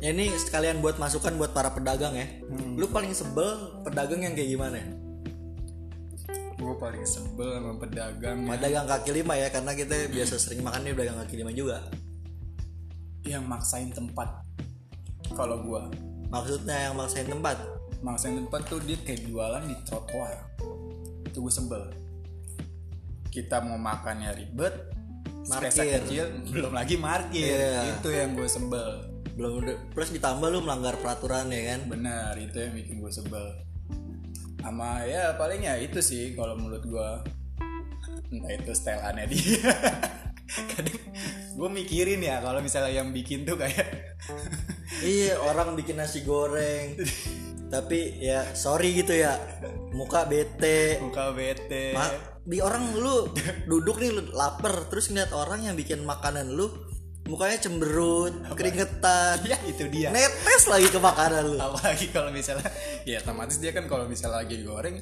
[0.00, 2.24] ya ini sekalian buat masukan buat para pedagang ya.
[2.80, 4.80] Lu paling sebel pedagang yang kayak gimana
[6.60, 10.84] gua paling sebel sama pedagang yang, pedagang kaki lima ya karena kita biasa sering makan
[10.84, 11.88] nih pedagang kaki lima juga.
[13.24, 14.28] Yang maksain tempat.
[15.32, 15.88] Kalau gua.
[16.28, 17.56] Maksudnya yang maksain tempat?
[18.04, 20.36] Maksain tempat tuh dia kayak jualan di trotoar.
[21.26, 21.82] Itu gue sebel.
[23.30, 24.74] Kita mau makannya ribet
[25.46, 25.98] Parkir.
[26.04, 27.98] kecil belum lagi parkir Iya.
[27.98, 29.10] itu yang gue sebel.
[29.34, 31.80] Belum plus ditambah lu melanggar peraturan ya kan?
[31.90, 33.69] Benar itu yang bikin gue sebel
[34.60, 37.10] sama ya paling ya itu sih kalau menurut gue
[38.30, 39.72] entah itu style aneh dia.
[40.70, 41.00] Kadang
[41.54, 44.18] gue mikirin ya kalau misalnya yang bikin tuh kayak
[45.06, 46.98] iya orang bikin nasi goreng.
[47.70, 49.38] Tapi ya sorry gitu ya.
[49.94, 50.98] Muka bete.
[50.98, 51.94] Muka bete.
[51.94, 52.06] Ma,
[52.42, 53.30] di orang lu
[53.70, 54.90] duduk nih lu lapar.
[54.90, 56.66] Terus ngeliat orang yang bikin makanan lu
[57.30, 59.38] mukanya cemberut keringetan.
[59.46, 60.10] Ya itu dia.
[60.10, 61.56] Netes lagi ke makanan lu.
[61.56, 62.66] Apalagi kalau misalnya
[63.02, 64.98] ya otomatis dia kan kalau misalnya lagi goreng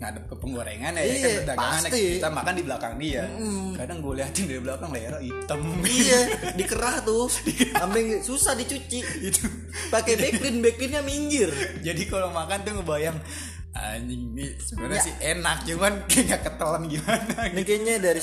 [0.00, 2.00] ngadep ke penggorengan ya, ya Iya, kan dagangan pasti.
[2.16, 3.22] kita makan di belakang dia.
[3.76, 5.60] Kadang gue liatin dari belakang leher hitam.
[5.80, 6.20] Iya
[6.58, 7.28] dikerah tuh.
[7.70, 9.00] Sampai susah dicuci.
[9.20, 9.44] Itu.
[9.88, 11.52] Pakai backlin backlinnya minggir.
[11.80, 13.16] Jadi kalau makan tuh ngebayang
[13.70, 15.04] anjing nih sebenarnya Ya.
[15.04, 17.34] sih enak cuman kayak ketelan gimana?
[17.52, 18.20] Ini kayaknya dari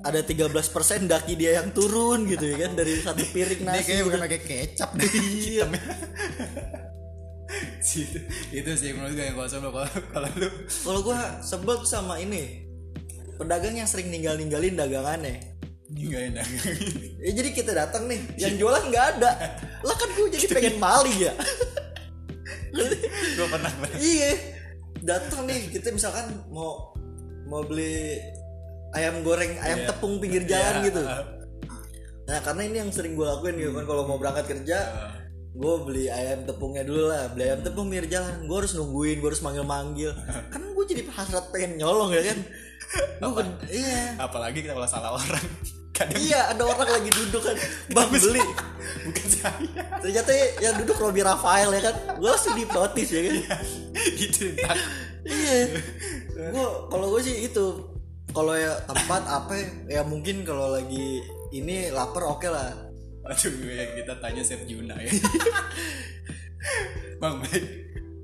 [0.00, 0.64] ada 13%
[1.04, 4.26] daki dia yang turun gitu ya kan dari satu piring nasi kayaknya bukan gitu.
[4.28, 5.64] pakai kecap deh Iya.
[7.82, 8.18] Situ.
[8.54, 10.48] itu sih menurut gue yang kosong lo kalau kalau lu.
[10.70, 12.62] Kalau gua sebel sama ini
[13.34, 15.58] pedagang yang sering ninggal ninggalin dagangannya.
[15.90, 16.46] Nggak enak
[17.18, 19.30] ya jadi kita datang nih yang jualan nggak ada.
[19.82, 21.32] Lah kan gua jadi pengen maling ya.
[23.34, 23.98] Gue pernah pernah.
[23.98, 24.30] Iya.
[25.02, 26.94] Datang nih kita misalkan mau
[27.50, 28.22] mau beli
[28.90, 29.88] ayam goreng ayam Iya.
[29.88, 30.86] tepung pinggir jalan Iya.
[30.90, 31.02] gitu.
[32.26, 34.78] Nah karena ini yang sering gue lakuin gitu kan kalau mau berangkat kerja
[35.50, 37.26] gue beli ayam tepungnya dulu lah.
[37.34, 40.10] Beli ayam tepung pinggir jalan gue harus nungguin gue harus manggil manggil
[40.54, 42.38] kan gue jadi hasrat pengen nyolong ya kan?
[43.22, 44.14] Gue iya.
[44.18, 45.46] Apalagi kita kalau salah orang.
[46.00, 47.56] Kadang iya ada orang lagi duduk kan.
[47.92, 48.40] Bang beli.
[49.04, 49.52] Bukan saya.
[50.00, 51.94] Ternyata yang duduk Robi Rafael ya kan?
[52.16, 53.34] Gue langsung dihipnotis ya kan?
[54.16, 54.78] Gitu tak
[55.28, 55.76] iya.
[56.50, 57.64] Gue kalau gue sih itu
[58.30, 62.70] kalau ya tempat apa ya, ya mungkin kalau lagi ini lapar oke lah.
[63.26, 65.10] Aduh ya kita tanya Chef Juna ya.
[67.20, 67.64] Bang baik.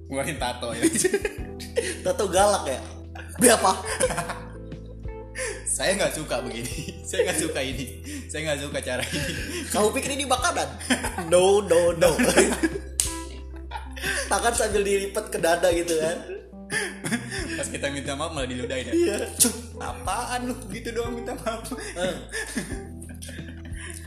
[0.07, 0.83] Ngeluarin tato ya.
[2.07, 2.81] Tato galak ya?
[3.37, 3.73] Beli apa?
[5.67, 7.03] Saya nggak suka begini.
[7.05, 7.87] Saya nggak suka ini.
[8.31, 9.35] Saya nggak suka cara ini.
[9.69, 10.69] Kamu pikir ini makanan?
[11.29, 12.11] No no no.
[14.31, 16.17] Tangan sambil dilipat ke dada gitu kan?
[17.59, 18.95] Pas kita minta maaf malah diludahin ya.
[18.95, 19.17] Iya.
[19.39, 20.57] Cuk, apaan lu?
[20.73, 21.67] Gitu doang minta maaf.
[21.75, 22.17] Eh.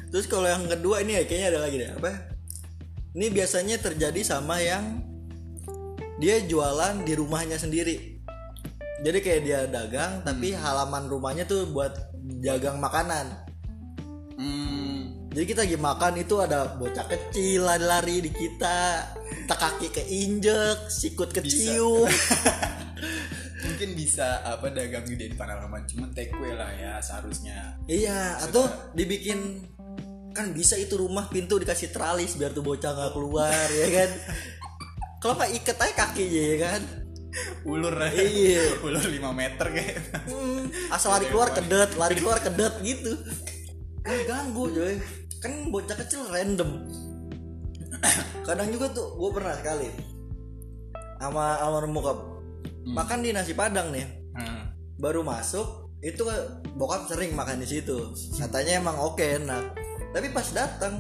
[0.09, 1.89] terus kalau yang kedua ini ya kayaknya ada lagi deh.
[1.93, 2.11] Apa?
[3.13, 5.01] Ini biasanya terjadi sama yang
[6.21, 8.21] dia jualan di rumahnya sendiri.
[8.99, 11.95] Jadi kayak dia dagang tapi halaman rumahnya tuh buat
[12.43, 13.47] jagang makanan.
[14.39, 19.07] Hmm, jadi kita lagi makan itu ada bocah kecil lari-lari di kita
[19.49, 22.05] kita kaki keinjek sikut kecium
[23.79, 27.79] mungkin bisa apa dagang di depan halaman cuman take away lah ya seharusnya.
[27.87, 29.63] Iya atau dibikin
[30.35, 34.11] kan bisa itu rumah pintu dikasih teralis biar tuh bocah nggak keluar ya kan?
[35.23, 36.81] Kalau nggak iket aja kakinya ya kan?
[37.63, 37.95] Ulur.
[38.03, 38.67] Iya.
[38.83, 40.27] ulur 5 meter kayak.
[40.27, 43.15] Hmm, asal lari keluar kedet lari keluar kedet gitu.
[44.03, 44.99] Kan ganggu coy.
[45.39, 46.83] Kan bocah kecil random.
[48.43, 49.87] Kadang juga tuh gue pernah sekali
[51.15, 52.38] sama almarhum bokap
[52.89, 54.07] makan di nasi padang nih.
[54.29, 54.71] Hmm.
[54.99, 56.23] baru masuk itu
[56.75, 58.11] bokap sering makan di situ.
[58.35, 59.75] Katanya emang oke enak.
[60.11, 60.99] Tapi pas datang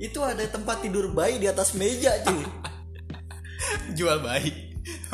[0.00, 2.44] itu ada tempat tidur bayi di atas meja cuy.
[3.96, 4.63] Jual bayi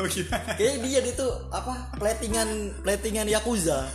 [0.01, 0.09] oh
[0.57, 2.49] Kayaknya dia itu apa platingan
[2.81, 3.85] platingan yakuza.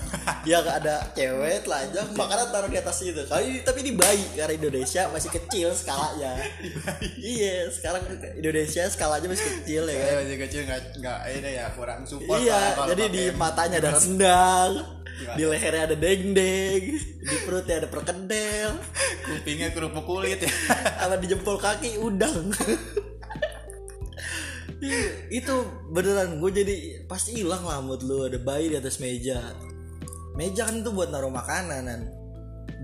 [0.47, 5.11] Yang ada cewek telanjang makanan taruh di atas itu kali tapi di bayi karena Indonesia
[5.11, 6.39] masih kecil skalanya.
[7.19, 8.07] Iya sekarang
[8.39, 10.07] Indonesia skalanya masih kecil ya kan?
[10.07, 13.77] Saya masih kecil nggak nggak ini ya kurang support lah iya kalau jadi di matanya
[13.83, 14.73] ada rendang
[15.17, 18.71] di lehernya ada deng-deng di perutnya ada perkedel.
[19.25, 20.53] Kupingnya kerupuk kulit ya.
[21.01, 22.53] Sama di jempol kaki udang.
[22.53, 23.06] Iya,
[25.33, 25.55] itu
[25.89, 26.75] beneran gue jadi
[27.09, 29.41] pasti hilang lah mood lu ada bayi di atas meja.
[30.37, 32.01] Meja kan itu buat naruh makanan kan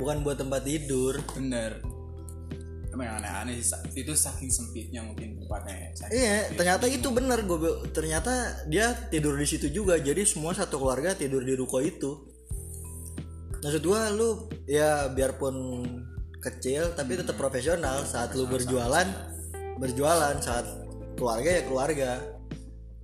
[0.00, 1.20] bukan buat tempat tidur.
[1.36, 1.84] Bener.
[2.92, 6.56] Emang yang aneh-aneh sih itu saking sempitnya mungkin tempatnya ya saking iya sempit.
[6.60, 8.32] ternyata itu bener gue ternyata
[8.68, 12.28] dia tidur di situ juga jadi semua satu keluarga tidur di ruko itu.
[13.62, 14.28] Maksud gue lu
[14.68, 15.56] ya biarpun
[16.42, 19.06] kecil tapi tetap profesional saat lu berjualan
[19.78, 20.66] berjualan saat
[21.14, 22.10] keluarga ya keluarga.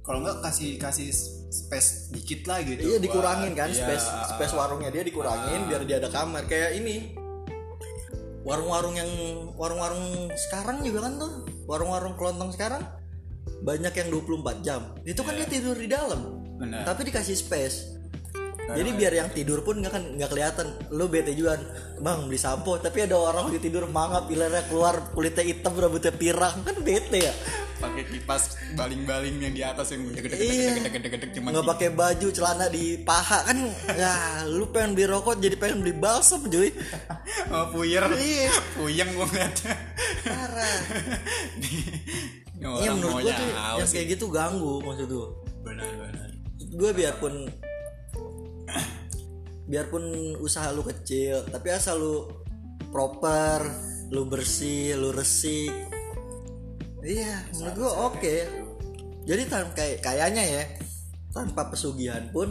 [0.02, 1.12] Kalau nggak kasih kasih
[1.48, 5.82] space dikit lah gitu Iya buat- dikurangin kan iya, space space warungnya dia dikurangin biar
[5.84, 6.48] dia ada kamar.
[6.48, 7.12] Kayak ini
[8.44, 9.10] warung-warung yang
[9.58, 11.32] warung-warung sekarang juga kan tuh
[11.68, 12.80] warung-warung kelontong sekarang
[13.60, 14.80] banyak yang 24 jam.
[15.04, 16.40] Itu kan dia tidur di dalam.
[16.56, 16.88] Benar.
[16.88, 17.97] Tapi dikasih space
[18.68, 20.66] jadi biar yang tidur pun nggak kan nggak kelihatan.
[20.92, 21.56] Lu bete juga
[21.96, 22.76] bang beli sampo.
[22.76, 26.60] Tapi ada orang lagi tidur mangap ilernya keluar kulitnya hitam rambutnya pirang.
[26.60, 27.32] Kan bete ya?
[27.78, 30.70] Pakai kipas baling-baling yang di atas yang gede gede Iya.
[30.82, 33.38] gede gede gede cuma nggak pakai baju celana di paha.
[33.46, 33.58] Kan
[33.94, 34.12] ya
[34.44, 36.68] lu pengen beli rokok jadi pengen beli balsam cuy.
[37.48, 38.52] Oh, puyer Iya.
[38.76, 39.72] puyeng gua ngeliatnya.
[40.26, 40.76] Parah.
[42.58, 45.28] Iya menurut gue tuh yang kayak gitu ganggu maksud gue
[45.62, 46.28] benar benar.
[46.68, 47.48] Gue biarpun
[49.68, 52.16] biarpun usaha lu kecil tapi asal lu
[52.88, 53.68] proper
[54.08, 55.72] lu bersih lu resik.
[57.04, 58.36] Iya menurut gue oke.
[59.28, 60.64] jadi tan kayak kayaknya ya
[61.36, 62.48] tanpa pesugihan pun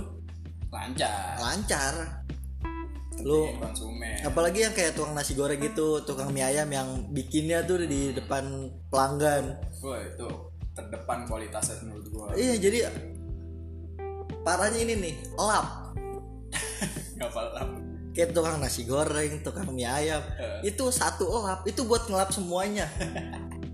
[0.70, 1.42] lancar.
[1.42, 1.94] lancar.
[3.26, 4.22] Lu konsumen.
[4.22, 8.70] apalagi yang kayak tukang nasi goreng gitu tukang mie ayam yang bikinnya tuh di depan
[8.94, 9.58] pelanggan.
[9.82, 10.30] Wah itu
[10.78, 12.28] terdepan kualitasnya menurut gua.
[12.38, 12.78] Iya jadi
[14.46, 15.98] parahnya ini nih lap
[17.18, 17.88] nggak paham
[18.18, 20.26] kayak tukang nasi goreng, tukang mie ayam,
[20.66, 22.90] itu satu lap itu buat ngelap semuanya.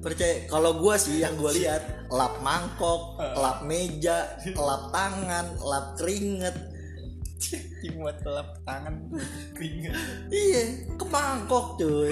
[0.04, 6.52] Percaya kalau gua sih yang gua lihat lap mangkok, lap meja, lap tangan, lap keringet.
[8.00, 9.12] buat lap tangan
[9.56, 9.92] keringet
[10.32, 12.12] Iya, ke mangkok cuy.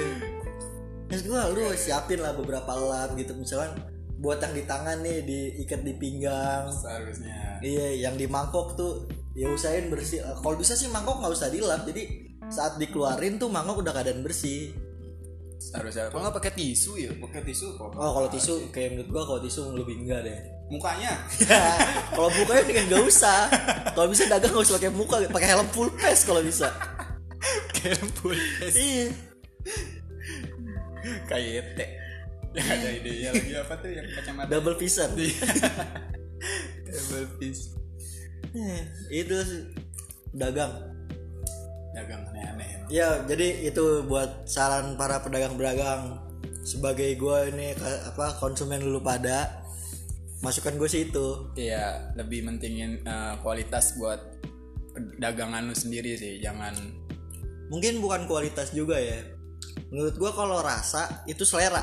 [1.12, 3.75] Terus gua lu siapin lah beberapa lap gitu misalkan
[4.23, 6.71] buat yang di tangan nih diikat di pinggang.
[6.71, 10.20] seharusnya Iya, yang di mangkok tuh ya usahain bersih.
[10.22, 11.84] Kalau bisa sih mangkok nggak usah dilap.
[11.84, 12.04] Jadi
[12.48, 14.72] saat dikeluarin tuh mangkok udah keadaan bersih.
[15.62, 19.24] seharusnya kalau nggak pakai tisu ya pakai tisu kok Oh kalau tisu kayak menurut gua
[19.30, 20.38] kalau tisu lebih enggak deh.
[20.74, 21.13] mukanya
[22.17, 23.46] kalau mukanya dengan nggak usah.
[23.94, 26.65] Kalau bisa dagang nggak usah pakai muka, pakai helm full face kalau bisa.
[27.78, 29.06] kayak pulpen Iya.
[31.26, 31.89] kayak teh
[32.52, 35.10] yang ada idenya lagi apa tuh yang kacamata Double vision.
[36.84, 37.81] double piece Eh,
[39.12, 39.64] itu sih
[40.36, 40.72] dagang.
[41.92, 43.24] dagang aneh-aneh Ya.
[43.28, 46.20] Jadi itu buat saran para pedagang-pedagang.
[46.64, 49.64] Sebagai gua ini apa konsumen dulu pada
[50.44, 51.52] masukan gue sih itu.
[51.58, 54.20] Iya, lebih mentingin eh, kualitas buat
[55.20, 56.76] dagangan lu sendiri sih, jangan
[57.72, 59.24] mungkin bukan kualitas juga ya.
[59.90, 61.82] Menurut gua kalau rasa itu selera.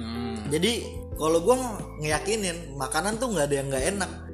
[0.00, 0.84] Hmm, jadi
[1.20, 4.29] kalau gua ngeyakinin makanan tuh nggak ada yang nggak enak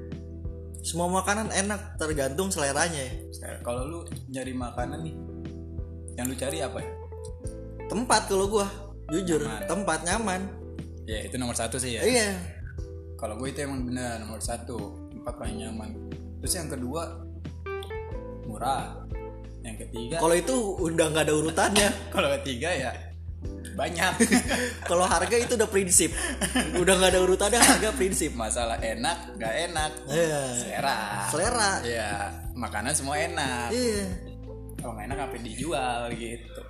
[0.87, 3.59] semua makanan enak tergantung seleranya ya.
[3.67, 3.99] kalau lu
[4.31, 5.15] nyari makanan nih,
[6.15, 6.91] yang lu cari apa ya?
[7.91, 8.67] tempat kalau gua
[9.11, 9.67] jujur Nyaman.
[9.67, 10.43] tempat nyaman
[11.07, 12.03] Ya itu nomor satu sih ya.
[12.03, 12.35] iya
[13.15, 15.95] Kalau gue itu emang benar nomor satu, tempat paling nyaman.
[16.43, 17.23] Terus yang kedua
[18.45, 19.07] murah.
[19.63, 22.91] Yang ketiga, kalau itu udah nggak ada urutannya kalau ketiga ya
[23.77, 24.13] banyak.
[24.89, 26.11] kalau harga itu udah prinsip
[26.75, 30.99] udah nggak ada urutannya harga prinsip Masalah enak, gak enak, iya selera.
[31.29, 32.11] selera Iya,
[32.53, 33.69] makanan semua enak.
[33.71, 34.09] iya
[34.77, 36.61] Kalau nggak enak apa dijual gitu.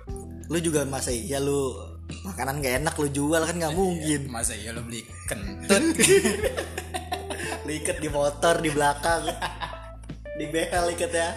[0.47, 1.75] lu juga masa iya lu
[2.23, 5.83] makanan gak enak lu jual kan nggak mungkin Masa iya lo beli kentut?
[7.63, 9.27] lu ikat di motor di belakang
[10.35, 11.29] di behel ikat ya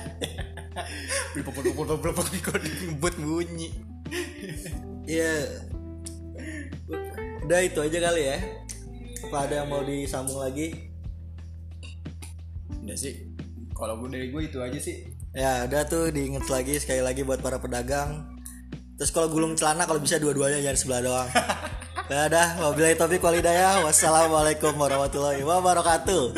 [1.31, 2.55] Beli pokok pokok pokok pokok
[2.87, 3.69] ngebut bunyi.
[5.11, 5.35] Iya.
[7.43, 8.39] Udah itu aja kali ya.
[9.27, 10.91] Apa ada yang mau disambung lagi?
[12.87, 13.27] Udah sih.
[13.75, 15.19] Kalau gue dari gue itu aja sih.
[15.31, 18.39] ya udah tuh diinget lagi sekali lagi buat para pedagang.
[18.99, 21.29] Terus kalau gulung celana kalau bisa dua-duanya jangan sebelah doang.
[22.11, 26.35] Ya udah wabillahi taufiq walhidayah wassalamualaikum warahmatullahi wabarakatuh